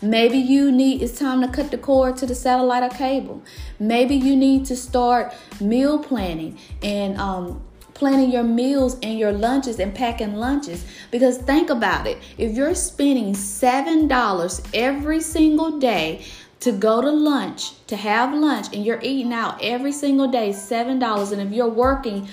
Maybe 0.00 0.38
you 0.38 0.70
need, 0.70 1.02
it's 1.02 1.18
time 1.18 1.40
to 1.42 1.48
cut 1.48 1.72
the 1.72 1.78
cord 1.78 2.16
to 2.18 2.26
the 2.26 2.34
satellite 2.34 2.84
or 2.84 2.96
cable. 2.96 3.42
Maybe 3.80 4.14
you 4.14 4.36
need 4.36 4.64
to 4.66 4.76
start 4.76 5.34
meal 5.60 5.98
planning 5.98 6.56
and 6.82 7.18
um, 7.18 7.60
planning 7.94 8.30
your 8.30 8.44
meals 8.44 8.96
and 9.02 9.18
your 9.18 9.32
lunches 9.32 9.80
and 9.80 9.92
packing 9.92 10.36
lunches. 10.36 10.84
Because 11.10 11.38
think 11.38 11.68
about 11.68 12.06
it 12.06 12.18
if 12.38 12.56
you're 12.56 12.76
spending 12.76 13.34
$7 13.34 14.70
every 14.72 15.20
single 15.20 15.78
day 15.80 16.24
to 16.60 16.72
go 16.72 17.00
to 17.00 17.10
lunch, 17.10 17.84
to 17.86 17.96
have 17.96 18.32
lunch, 18.34 18.66
and 18.72 18.84
you're 18.84 19.00
eating 19.02 19.32
out 19.32 19.58
every 19.62 19.92
single 19.92 20.28
day, 20.28 20.50
$7, 20.50 21.32
and 21.32 21.40
if 21.40 21.52
you're 21.52 21.68
working 21.68 22.28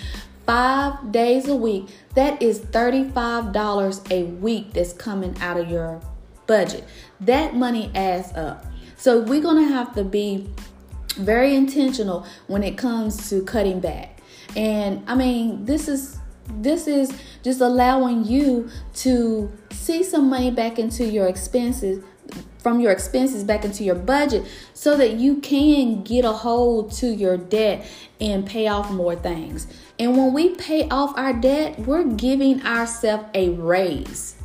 five 0.45 1.12
days 1.12 1.48
a 1.48 1.55
week, 1.55 1.88
that 2.13 2.41
is 2.41 2.60
$35 2.60 4.12
a 4.12 4.24
week 4.24 4.74
that's 4.74 4.93
coming 4.93 5.36
out 5.39 5.57
of 5.57 5.69
your 5.69 6.01
budget. 6.48 6.84
That 7.22 7.56
money 7.56 7.92
adds 7.96 8.34
up. 8.34 8.66
So 8.98 9.22
we're 9.22 9.42
going 9.42 9.68
to 9.68 9.74
have 9.74 9.94
to 9.96 10.04
be 10.04 10.50
very 11.18 11.56
intentional 11.56 12.25
when 12.48 12.64
it 12.64 12.78
comes 12.78 13.30
to 13.30 13.44
cutting 13.44 13.80
back. 13.80 14.22
And 14.56 15.04
I 15.08 15.16
mean, 15.16 15.66
this 15.66 15.88
is 15.88 16.18
this 16.48 16.88
is 16.88 17.12
just 17.44 17.60
allowing 17.62 18.24
you 18.24 18.70
to 18.94 19.52
see 19.72 20.04
some 20.04 20.30
money 20.30 20.52
back 20.52 20.78
into 20.78 21.06
your 21.06 21.28
expenses 21.28 22.04
from 22.60 22.80
your 22.80 22.92
expenses 22.92 23.44
back 23.44 23.64
into 23.64 23.84
your 23.84 23.94
budget 23.94 24.44
so 24.74 24.98
that 24.98 25.14
you 25.14 25.38
can 25.38 26.02
get 26.02 26.25
a 26.25 26.32
hold 26.32 26.92
to 26.92 27.14
your 27.14 27.38
debt 27.38 27.86
and 28.20 28.44
pay 28.44 28.68
off 28.68 28.90
more 28.90 29.16
things. 29.16 29.68
And 30.00 30.18
when 30.18 30.34
we 30.34 30.56
pay 30.56 30.90
off 30.90 31.16
our 31.16 31.34
debt, 31.34 31.78
we're 31.80 32.06
giving 32.06 32.66
ourselves 32.66 33.25
a 33.36 33.50
raise. 33.50 34.36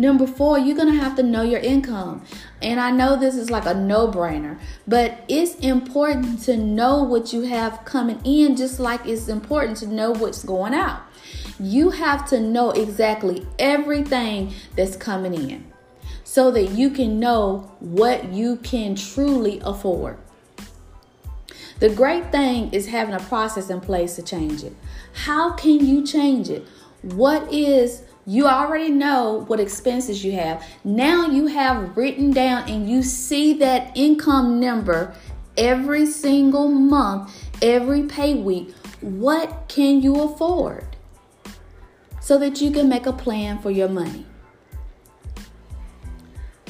Number 0.00 0.26
four, 0.26 0.58
you're 0.58 0.74
to 0.78 0.94
have 0.94 1.14
to 1.16 1.22
know 1.22 1.42
your 1.42 1.60
income. 1.60 2.24
And 2.62 2.80
I 2.80 2.90
know 2.90 3.16
this 3.16 3.34
is 3.36 3.50
like 3.50 3.66
a 3.66 3.74
no 3.74 4.08
brainer, 4.08 4.58
but 4.88 5.22
it's 5.28 5.56
important 5.56 6.40
to 6.44 6.56
know 6.56 7.02
what 7.02 7.34
you 7.34 7.42
have 7.42 7.84
coming 7.84 8.18
in, 8.24 8.56
just 8.56 8.80
like 8.80 9.04
it's 9.04 9.28
important 9.28 9.76
to 9.78 9.86
know 9.86 10.12
what's 10.12 10.42
going 10.42 10.72
out. 10.72 11.02
You 11.58 11.90
have 11.90 12.26
to 12.30 12.40
know 12.40 12.70
exactly 12.70 13.46
everything 13.58 14.54
that's 14.74 14.96
coming 14.96 15.34
in 15.34 15.70
so 16.24 16.50
that 16.50 16.70
you 16.70 16.88
can 16.88 17.20
know 17.20 17.70
what 17.80 18.32
you 18.32 18.56
can 18.56 18.94
truly 18.94 19.60
afford. 19.62 20.16
The 21.80 21.90
great 21.90 22.32
thing 22.32 22.72
is 22.72 22.86
having 22.86 23.14
a 23.14 23.20
process 23.20 23.68
in 23.68 23.82
place 23.82 24.16
to 24.16 24.22
change 24.22 24.64
it. 24.64 24.74
How 25.12 25.52
can 25.52 25.86
you 25.86 26.06
change 26.06 26.48
it? 26.48 26.66
What 27.02 27.52
is 27.52 28.02
you 28.26 28.46
already 28.46 28.90
know 28.90 29.44
what 29.46 29.60
expenses 29.60 30.24
you 30.24 30.32
have. 30.32 30.64
Now 30.84 31.26
you 31.26 31.46
have 31.46 31.96
written 31.96 32.30
down 32.30 32.68
and 32.68 32.88
you 32.88 33.02
see 33.02 33.54
that 33.54 33.96
income 33.96 34.60
number 34.60 35.14
every 35.56 36.06
single 36.06 36.68
month, 36.68 37.32
every 37.62 38.04
pay 38.04 38.34
week. 38.34 38.74
What 39.00 39.64
can 39.68 40.02
you 40.02 40.20
afford? 40.22 40.96
So 42.20 42.38
that 42.38 42.60
you 42.60 42.70
can 42.70 42.88
make 42.88 43.06
a 43.06 43.12
plan 43.12 43.58
for 43.58 43.70
your 43.70 43.88
money. 43.88 44.26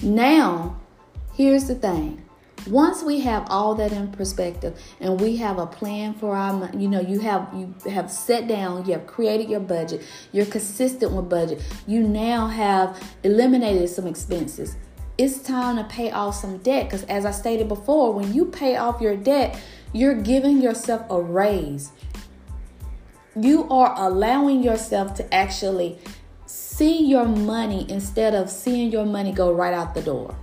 Now, 0.02 0.80
here's 1.34 1.66
the 1.66 1.74
thing 1.74 2.24
once 2.66 3.02
we 3.02 3.20
have 3.20 3.46
all 3.48 3.74
that 3.74 3.92
in 3.92 4.10
perspective 4.12 4.78
and 5.00 5.20
we 5.20 5.36
have 5.36 5.58
a 5.58 5.66
plan 5.66 6.12
for 6.14 6.36
our 6.36 6.52
money 6.52 6.82
you 6.82 6.88
know 6.88 7.00
you 7.00 7.20
have 7.20 7.48
you 7.54 7.74
have 7.90 8.10
set 8.10 8.46
down 8.46 8.84
you 8.84 8.92
have 8.92 9.06
created 9.06 9.48
your 9.48 9.60
budget 9.60 10.02
you're 10.32 10.46
consistent 10.46 11.12
with 11.12 11.28
budget 11.28 11.62
you 11.86 12.02
now 12.02 12.46
have 12.46 13.00
eliminated 13.22 13.88
some 13.88 14.06
expenses. 14.06 14.76
It's 15.18 15.38
time 15.42 15.76
to 15.76 15.84
pay 15.84 16.10
off 16.10 16.34
some 16.36 16.58
debt 16.58 16.86
because 16.86 17.04
as 17.04 17.26
i 17.26 17.30
stated 17.30 17.68
before 17.68 18.12
when 18.12 18.32
you 18.32 18.46
pay 18.46 18.76
off 18.76 19.00
your 19.00 19.16
debt 19.16 19.60
you're 19.92 20.14
giving 20.14 20.62
yourself 20.62 21.02
a 21.10 21.20
raise. 21.20 21.92
You 23.36 23.68
are 23.68 23.94
allowing 23.96 24.62
yourself 24.62 25.14
to 25.14 25.34
actually 25.34 25.98
see 26.46 27.04
your 27.04 27.26
money 27.26 27.86
instead 27.88 28.34
of 28.34 28.50
seeing 28.50 28.90
your 28.90 29.04
money 29.04 29.32
go 29.32 29.52
right 29.52 29.74
out 29.74 29.94
the 29.94 30.02
door 30.02 30.36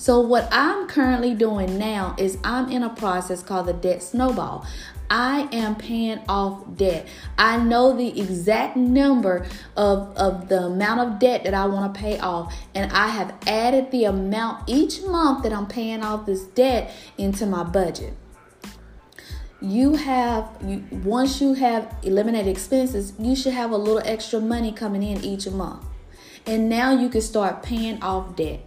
so, 0.00 0.18
what 0.18 0.48
I'm 0.50 0.88
currently 0.88 1.34
doing 1.34 1.76
now 1.76 2.14
is 2.16 2.38
I'm 2.42 2.70
in 2.70 2.82
a 2.82 2.88
process 2.88 3.42
called 3.42 3.66
the 3.66 3.74
debt 3.74 4.02
snowball. 4.02 4.64
I 5.10 5.46
am 5.52 5.76
paying 5.76 6.20
off 6.26 6.74
debt. 6.74 7.06
I 7.36 7.58
know 7.58 7.94
the 7.94 8.18
exact 8.18 8.78
number 8.78 9.46
of, 9.76 10.16
of 10.16 10.48
the 10.48 10.68
amount 10.68 11.00
of 11.00 11.18
debt 11.18 11.44
that 11.44 11.52
I 11.52 11.66
want 11.66 11.92
to 11.92 12.00
pay 12.00 12.18
off, 12.18 12.54
and 12.74 12.90
I 12.92 13.08
have 13.08 13.34
added 13.46 13.90
the 13.90 14.04
amount 14.04 14.70
each 14.70 15.02
month 15.02 15.42
that 15.42 15.52
I'm 15.52 15.66
paying 15.66 16.02
off 16.02 16.24
this 16.24 16.44
debt 16.44 16.90
into 17.18 17.44
my 17.44 17.62
budget. 17.62 18.14
You 19.60 19.96
have 19.96 20.48
you, 20.64 20.82
once 21.04 21.42
you 21.42 21.52
have 21.52 21.94
eliminated 22.02 22.48
expenses, 22.48 23.12
you 23.18 23.36
should 23.36 23.52
have 23.52 23.70
a 23.70 23.76
little 23.76 24.00
extra 24.02 24.40
money 24.40 24.72
coming 24.72 25.02
in 25.02 25.22
each 25.22 25.46
month. 25.46 25.84
And 26.46 26.70
now 26.70 26.98
you 26.98 27.10
can 27.10 27.20
start 27.20 27.62
paying 27.62 28.02
off 28.02 28.34
debt. 28.34 28.64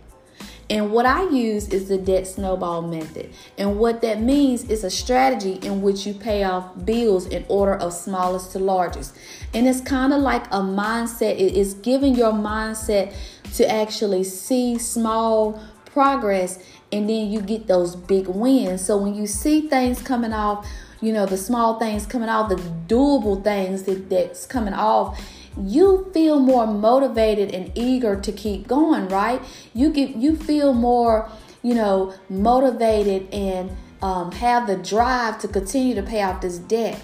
And 0.73 0.91
what 0.91 1.05
I 1.05 1.29
use 1.29 1.67
is 1.69 1.87
the 1.87 1.99
debt 1.99 2.25
snowball 2.25 2.81
method. 2.81 3.31
And 3.59 3.77
what 3.77 4.01
that 4.01 4.19
means 4.19 4.63
is 4.63 4.83
a 4.83 4.89
strategy 4.89 5.59
in 5.61 5.83
which 5.83 6.07
you 6.07 6.15
pay 6.15 6.43
off 6.43 6.83
bills 6.83 7.27
in 7.27 7.45
order 7.47 7.75
of 7.75 7.93
smallest 7.93 8.53
to 8.53 8.59
largest. 8.59 9.15
And 9.53 9.67
it's 9.67 9.81
kind 9.81 10.11
of 10.11 10.21
like 10.21 10.47
a 10.47 10.61
mindset, 10.61 11.33
it 11.33 11.53
is 11.53 11.75
giving 11.75 12.15
your 12.15 12.31
mindset 12.31 13.13
to 13.53 13.71
actually 13.71 14.23
see 14.23 14.79
small 14.79 15.61
progress 15.85 16.57
and 16.91 17.07
then 17.07 17.31
you 17.31 17.39
get 17.41 17.67
those 17.67 17.95
big 17.95 18.27
wins. 18.27 18.83
So 18.83 18.97
when 18.97 19.13
you 19.13 19.27
see 19.27 19.69
things 19.69 20.01
coming 20.01 20.33
off, 20.33 20.67
you 21.01 21.13
know, 21.13 21.27
the 21.27 21.37
small 21.37 21.77
things 21.77 22.07
coming 22.07 22.29
off, 22.29 22.49
the 22.49 22.55
doable 22.87 23.43
things 23.43 23.83
that, 23.83 24.09
that's 24.09 24.47
coming 24.47 24.73
off 24.73 25.21
you 25.61 26.09
feel 26.13 26.39
more 26.39 26.65
motivated 26.65 27.53
and 27.53 27.71
eager 27.75 28.19
to 28.19 28.31
keep 28.31 28.67
going, 28.67 29.07
right? 29.09 29.41
You 29.73 29.91
get 29.91 30.15
you 30.15 30.35
feel 30.35 30.73
more, 30.73 31.29
you 31.61 31.75
know, 31.75 32.13
motivated 32.29 33.31
and 33.33 33.71
um, 34.01 34.31
have 34.33 34.67
the 34.67 34.75
drive 34.75 35.39
to 35.39 35.47
continue 35.47 35.95
to 35.95 36.03
pay 36.03 36.21
off 36.21 36.41
this 36.41 36.57
debt. 36.57 37.01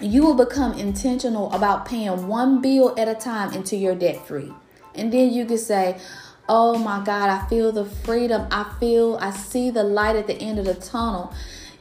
You 0.00 0.24
will 0.24 0.34
become 0.34 0.72
intentional 0.72 1.52
about 1.52 1.86
paying 1.86 2.26
one 2.26 2.60
bill 2.60 2.94
at 2.98 3.06
a 3.06 3.14
time 3.14 3.52
until 3.52 3.78
you're 3.78 3.94
debt 3.94 4.26
free. 4.26 4.52
And 4.94 5.12
then 5.12 5.32
you 5.32 5.44
can 5.46 5.58
say, 5.58 5.98
Oh 6.48 6.76
my 6.76 7.04
God, 7.04 7.28
I 7.28 7.46
feel 7.48 7.70
the 7.70 7.84
freedom. 7.84 8.48
I 8.50 8.64
feel, 8.80 9.16
I 9.20 9.30
see 9.30 9.70
the 9.70 9.84
light 9.84 10.16
at 10.16 10.26
the 10.26 10.34
end 10.34 10.58
of 10.58 10.64
the 10.64 10.74
tunnel. 10.74 11.32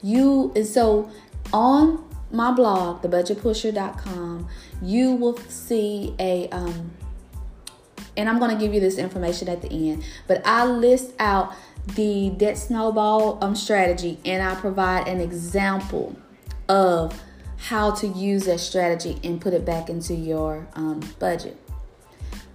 You, 0.04 0.52
and 0.56 0.66
so 0.66 1.10
on 1.52 2.04
my 2.32 2.52
blog, 2.52 3.02
thebudgetpusher.com, 3.02 4.48
you 4.82 5.14
will 5.14 5.38
see 5.38 6.16
a 6.20 6.50
um, 6.50 6.92
and 8.18 8.28
I'm 8.30 8.40
going 8.40 8.52
to 8.52 8.58
give 8.58 8.74
you 8.74 8.80
this 8.80 8.98
information 8.98 9.48
at 9.48 9.62
the 9.62 9.70
end, 9.70 10.04
but 10.28 10.42
I 10.46 10.66
list 10.66 11.14
out 11.20 11.54
the 11.96 12.32
debt 12.38 12.58
snowball 12.58 13.44
um, 13.44 13.56
strategy 13.56 14.20
and 14.26 14.44
I 14.44 14.56
provide 14.56 15.08
an 15.08 15.20
example 15.20 16.16
of 16.70 17.20
how 17.58 17.92
to 17.92 18.08
use 18.08 18.46
that 18.46 18.60
strategy 18.60 19.20
and 19.24 19.40
put 19.40 19.54
it 19.54 19.66
back 19.66 19.90
into 19.90 20.14
your 20.14 20.68
um, 20.74 21.00
budget. 21.20 21.58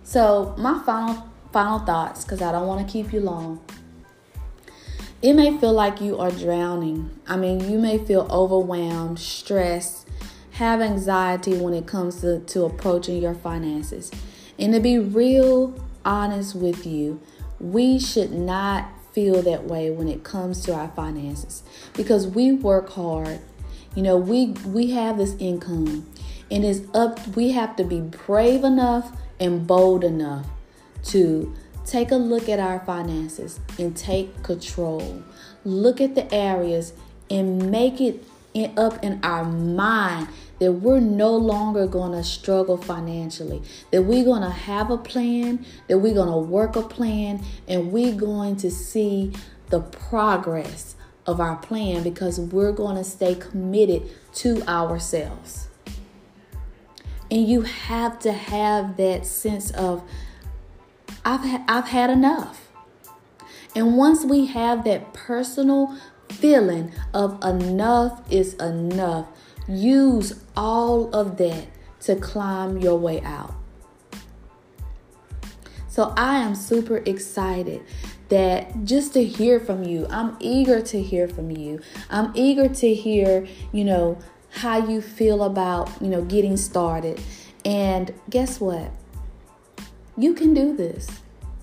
So, 0.02 0.54
my 0.58 0.82
final 0.84 1.26
final 1.52 1.78
thoughts 1.78 2.24
cuz 2.24 2.42
I 2.42 2.52
don't 2.52 2.66
want 2.66 2.86
to 2.86 2.92
keep 2.92 3.12
you 3.12 3.20
long. 3.20 3.60
It 5.22 5.32
may 5.32 5.56
feel 5.56 5.72
like 5.72 6.00
you 6.00 6.18
are 6.18 6.30
drowning. 6.30 7.10
I 7.26 7.36
mean, 7.36 7.70
you 7.70 7.78
may 7.78 7.98
feel 7.98 8.28
overwhelmed, 8.30 9.18
stressed, 9.18 10.05
have 10.56 10.80
anxiety 10.80 11.54
when 11.54 11.74
it 11.74 11.86
comes 11.86 12.22
to, 12.22 12.40
to 12.40 12.64
approaching 12.64 13.20
your 13.20 13.34
finances. 13.34 14.10
And 14.58 14.72
to 14.72 14.80
be 14.80 14.98
real 14.98 15.78
honest 16.02 16.54
with 16.54 16.86
you, 16.86 17.20
we 17.60 17.98
should 17.98 18.32
not 18.32 18.88
feel 19.12 19.42
that 19.42 19.64
way 19.64 19.90
when 19.90 20.08
it 20.08 20.24
comes 20.24 20.62
to 20.64 20.74
our 20.74 20.88
finances 20.88 21.62
because 21.92 22.26
we 22.26 22.52
work 22.52 22.88
hard. 22.90 23.40
You 23.94 24.02
know, 24.02 24.16
we 24.16 24.48
we 24.66 24.92
have 24.92 25.18
this 25.18 25.34
income 25.38 26.06
and 26.50 26.64
it's 26.64 26.80
up 26.94 27.26
we 27.36 27.52
have 27.52 27.76
to 27.76 27.84
be 27.84 28.00
brave 28.00 28.64
enough 28.64 29.14
and 29.38 29.66
bold 29.66 30.04
enough 30.04 30.46
to 31.04 31.54
take 31.84 32.10
a 32.10 32.16
look 32.16 32.48
at 32.48 32.58
our 32.58 32.80
finances 32.80 33.60
and 33.78 33.94
take 33.94 34.42
control. 34.42 35.22
Look 35.64 36.00
at 36.00 36.14
the 36.14 36.32
areas 36.34 36.94
and 37.30 37.70
make 37.70 38.00
it 38.00 38.24
up 38.76 39.02
in 39.04 39.20
our 39.22 39.44
mind 39.44 40.28
that 40.58 40.72
we're 40.72 41.00
no 41.00 41.34
longer 41.36 41.86
going 41.86 42.12
to 42.12 42.24
struggle 42.24 42.76
financially, 42.76 43.62
that 43.90 44.02
we're 44.02 44.24
going 44.24 44.42
to 44.42 44.50
have 44.50 44.90
a 44.90 44.98
plan, 44.98 45.64
that 45.88 45.98
we're 45.98 46.14
going 46.14 46.30
to 46.30 46.38
work 46.38 46.76
a 46.76 46.82
plan, 46.82 47.42
and 47.68 47.92
we're 47.92 48.14
going 48.14 48.56
to 48.56 48.70
see 48.70 49.32
the 49.68 49.80
progress 49.80 50.96
of 51.26 51.40
our 51.40 51.56
plan 51.56 52.02
because 52.02 52.38
we're 52.38 52.72
going 52.72 52.96
to 52.96 53.04
stay 53.04 53.34
committed 53.34 54.02
to 54.32 54.62
ourselves. 54.62 55.68
And 57.30 57.46
you 57.48 57.62
have 57.62 58.18
to 58.20 58.32
have 58.32 58.96
that 58.96 59.26
sense 59.26 59.72
of, 59.72 60.02
I've, 61.24 61.40
ha- 61.40 61.64
I've 61.68 61.88
had 61.88 62.08
enough. 62.10 62.68
And 63.74 63.96
once 63.96 64.24
we 64.24 64.46
have 64.46 64.84
that 64.84 65.12
personal 65.12 65.98
feeling 66.30 66.92
of 67.12 67.42
enough 67.42 68.22
is 68.30 68.54
enough, 68.54 69.26
use 69.68 70.42
all 70.56 71.14
of 71.14 71.36
that 71.38 71.66
to 72.00 72.16
climb 72.16 72.78
your 72.78 72.98
way 72.98 73.20
out. 73.22 73.54
So 75.88 76.12
I 76.16 76.38
am 76.38 76.54
super 76.54 76.98
excited 76.98 77.82
that 78.28 78.84
just 78.84 79.14
to 79.14 79.24
hear 79.24 79.58
from 79.58 79.82
you. 79.82 80.06
I'm 80.10 80.36
eager 80.40 80.82
to 80.82 81.02
hear 81.02 81.26
from 81.28 81.50
you. 81.50 81.80
I'm 82.10 82.32
eager 82.34 82.68
to 82.68 82.94
hear, 82.94 83.46
you 83.72 83.84
know, 83.84 84.18
how 84.50 84.86
you 84.86 85.00
feel 85.00 85.44
about, 85.44 85.90
you 86.00 86.08
know, 86.08 86.22
getting 86.22 86.56
started. 86.56 87.20
And 87.64 88.12
guess 88.30 88.60
what? 88.60 88.90
You 90.16 90.34
can 90.34 90.54
do 90.54 90.76
this. 90.76 91.08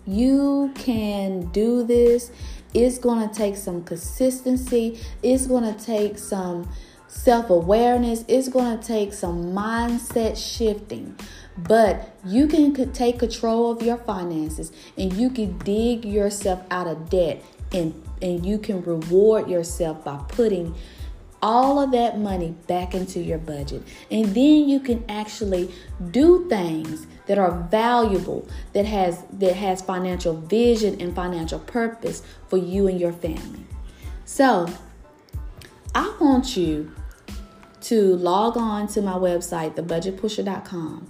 You 0.05 0.72
can 0.75 1.51
do 1.51 1.83
this. 1.83 2.31
It's 2.74 2.98
going 2.98 3.27
to 3.27 3.33
take 3.33 3.55
some 3.55 3.83
consistency. 3.83 5.00
It's 5.22 5.48
going 5.48 5.72
to 5.72 5.79
take 5.86 6.17
some 6.17 6.69
self 7.13 7.50
awareness. 7.50 8.25
It's 8.27 8.50
going 8.50 8.77
to 8.77 8.86
take 8.86 9.13
some 9.13 9.53
mindset 9.53 10.36
shifting. 10.36 11.15
But 11.55 12.15
you 12.25 12.48
can 12.48 12.74
take 12.93 13.20
control 13.20 13.72
of 13.72 13.84
your 13.84 13.98
finances 13.98 14.72
and 14.98 15.13
you 15.13 15.29
can 15.29 15.58
dig 15.60 16.03
yourself 16.03 16.62
out 16.72 16.88
of 16.88 17.12
debt 17.12 17.43
and, 17.72 17.93
and 18.22 18.43
you 18.43 18.58
can 18.58 18.82
reward 18.84 19.48
yourself 19.48 20.03
by 20.03 20.17
putting 20.29 20.74
all 21.43 21.79
of 21.79 21.91
that 21.91 22.17
money 22.17 22.55
back 22.67 22.96
into 22.96 23.20
your 23.20 23.38
budget. 23.38 23.84
And 24.10 24.34
then 24.34 24.67
you 24.67 24.79
can 24.79 25.03
actually 25.08 25.72
do 26.10 26.50
things 26.50 27.05
that 27.27 27.38
are 27.38 27.51
valuable 27.70 28.48
that 28.74 28.86
has 28.86 29.24
that 29.34 29.55
has 29.55 29.82
financial 29.82 30.36
vision 30.36 31.00
and 31.00 31.15
financial 31.15 31.60
purpose 31.60 32.24
for 32.48 32.58
you 32.58 32.88
and 32.88 33.00
your 33.00 33.13
family. 33.13 33.65
So, 34.25 34.67
I 35.93 36.15
want 36.20 36.58
you 36.58 36.91
to 37.83 38.15
log 38.15 38.57
on 38.57 38.87
to 38.87 39.01
my 39.01 39.13
website, 39.13 39.75
thebudgetpusher.com. 39.75 41.07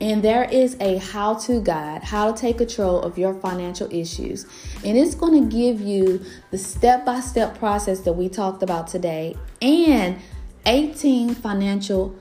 And 0.00 0.22
there 0.22 0.44
is 0.44 0.76
a 0.80 0.98
how 0.98 1.34
to 1.34 1.60
guide, 1.60 2.04
how 2.04 2.30
to 2.30 2.40
take 2.40 2.58
control 2.58 3.00
of 3.00 3.18
your 3.18 3.34
financial 3.34 3.92
issues. 3.92 4.46
And 4.84 4.96
it's 4.96 5.14
going 5.14 5.42
to 5.42 5.56
give 5.56 5.80
you 5.80 6.24
the 6.52 6.58
step 6.58 7.04
by 7.04 7.20
step 7.20 7.58
process 7.58 8.00
that 8.00 8.12
we 8.12 8.28
talked 8.28 8.62
about 8.62 8.86
today 8.86 9.36
and 9.60 10.18
18 10.66 11.34
financial 11.34 12.14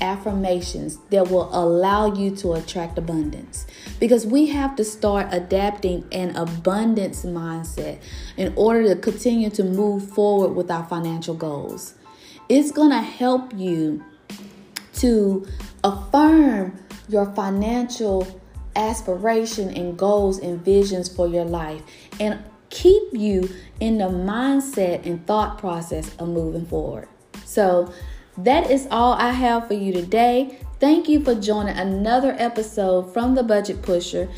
affirmations 0.00 0.98
that 1.10 1.28
will 1.28 1.48
allow 1.52 2.12
you 2.12 2.34
to 2.36 2.52
attract 2.54 2.98
abundance. 2.98 3.66
Because 3.98 4.26
we 4.26 4.46
have 4.46 4.76
to 4.76 4.84
start 4.84 5.28
adapting 5.30 6.06
an 6.12 6.36
abundance 6.36 7.24
mindset 7.24 8.00
in 8.36 8.52
order 8.56 8.94
to 8.94 9.00
continue 9.00 9.50
to 9.50 9.64
move 9.64 10.08
forward 10.10 10.54
with 10.54 10.70
our 10.70 10.84
financial 10.84 11.34
goals. 11.34 11.94
It's 12.48 12.70
going 12.70 12.90
to 12.90 13.00
help 13.00 13.52
you 13.54 14.04
to 14.94 15.46
affirm 15.82 16.78
your 17.08 17.26
financial 17.34 18.40
aspiration 18.76 19.70
and 19.70 19.96
goals 19.96 20.38
and 20.38 20.64
visions 20.64 21.08
for 21.08 21.28
your 21.28 21.44
life 21.44 21.82
and 22.18 22.42
keep 22.70 23.02
you 23.12 23.48
in 23.80 23.98
the 23.98 24.04
mindset 24.04 25.06
and 25.06 25.24
thought 25.26 25.58
process 25.58 26.14
of 26.16 26.28
moving 26.28 26.66
forward. 26.66 27.08
So, 27.44 27.92
that 28.38 28.68
is 28.70 28.88
all 28.90 29.12
I 29.12 29.30
have 29.30 29.68
for 29.68 29.74
you 29.74 29.92
today. 29.92 30.58
Thank 30.80 31.08
you 31.08 31.22
for 31.22 31.36
joining 31.36 31.76
another 31.76 32.34
episode 32.36 33.12
from 33.14 33.36
the 33.36 33.44
Budget 33.44 33.80
Pusher. 33.80 34.28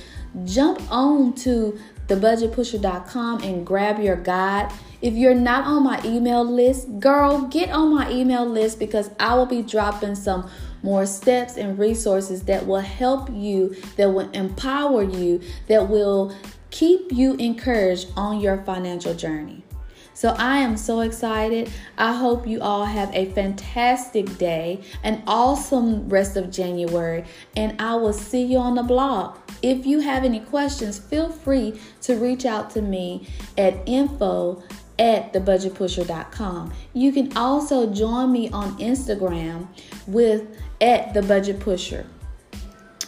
Jump 0.44 0.82
on 0.92 1.32
to 1.36 1.78
thebudgetpusher.com 2.08 3.42
and 3.42 3.66
grab 3.66 3.98
your 3.98 4.16
guide. 4.16 4.70
If 5.06 5.14
you're 5.14 5.36
not 5.36 5.66
on 5.66 5.84
my 5.84 6.02
email 6.04 6.42
list, 6.42 6.98
girl, 6.98 7.42
get 7.42 7.70
on 7.70 7.94
my 7.94 8.10
email 8.10 8.44
list 8.44 8.80
because 8.80 9.08
I 9.20 9.36
will 9.36 9.46
be 9.46 9.62
dropping 9.62 10.16
some 10.16 10.50
more 10.82 11.06
steps 11.06 11.56
and 11.56 11.78
resources 11.78 12.42
that 12.46 12.66
will 12.66 12.80
help 12.80 13.30
you, 13.30 13.76
that 13.94 14.10
will 14.10 14.28
empower 14.30 15.04
you, 15.04 15.42
that 15.68 15.88
will 15.88 16.34
keep 16.70 17.12
you 17.12 17.34
encouraged 17.34 18.08
on 18.16 18.40
your 18.40 18.64
financial 18.64 19.14
journey. 19.14 19.62
So 20.12 20.34
I 20.38 20.58
am 20.58 20.76
so 20.76 21.02
excited. 21.02 21.70
I 21.98 22.14
hope 22.14 22.46
you 22.46 22.60
all 22.60 22.86
have 22.86 23.14
a 23.14 23.26
fantastic 23.26 24.38
day, 24.38 24.80
an 25.04 25.22
awesome 25.26 26.08
rest 26.08 26.36
of 26.38 26.50
January, 26.50 27.26
and 27.54 27.80
I 27.80 27.94
will 27.96 28.14
see 28.14 28.42
you 28.42 28.56
on 28.56 28.74
the 28.74 28.82
blog. 28.82 29.38
If 29.62 29.84
you 29.84 30.00
have 30.00 30.24
any 30.24 30.40
questions, 30.40 30.98
feel 30.98 31.28
free 31.28 31.78
to 32.00 32.16
reach 32.16 32.46
out 32.46 32.70
to 32.70 32.82
me 32.82 33.28
at 33.58 33.74
info 33.86 34.62
at 34.98 35.32
thebudgetpusher.com. 35.32 36.72
You 36.92 37.12
can 37.12 37.36
also 37.36 37.92
join 37.92 38.32
me 38.32 38.50
on 38.50 38.78
Instagram 38.78 39.68
with 40.06 40.46
at 40.80 41.14
the 41.14 41.22
budget 41.22 41.60
pusher. 41.60 42.06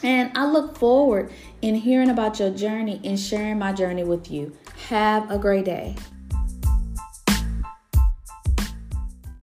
And 0.03 0.37
I 0.37 0.47
look 0.47 0.79
forward 0.79 1.33
in 1.61 1.75
hearing 1.75 2.11
about 2.11 2.39
your 2.39 2.51
journey 2.51 3.01
and 3.05 3.19
sharing 3.19 3.59
my 3.59 3.73
journey 3.73 4.05
with 4.05 4.31
you. 4.31 4.57
Have 4.89 5.31
a 5.31 5.39
great 5.39 5.65
day. 5.65 5.97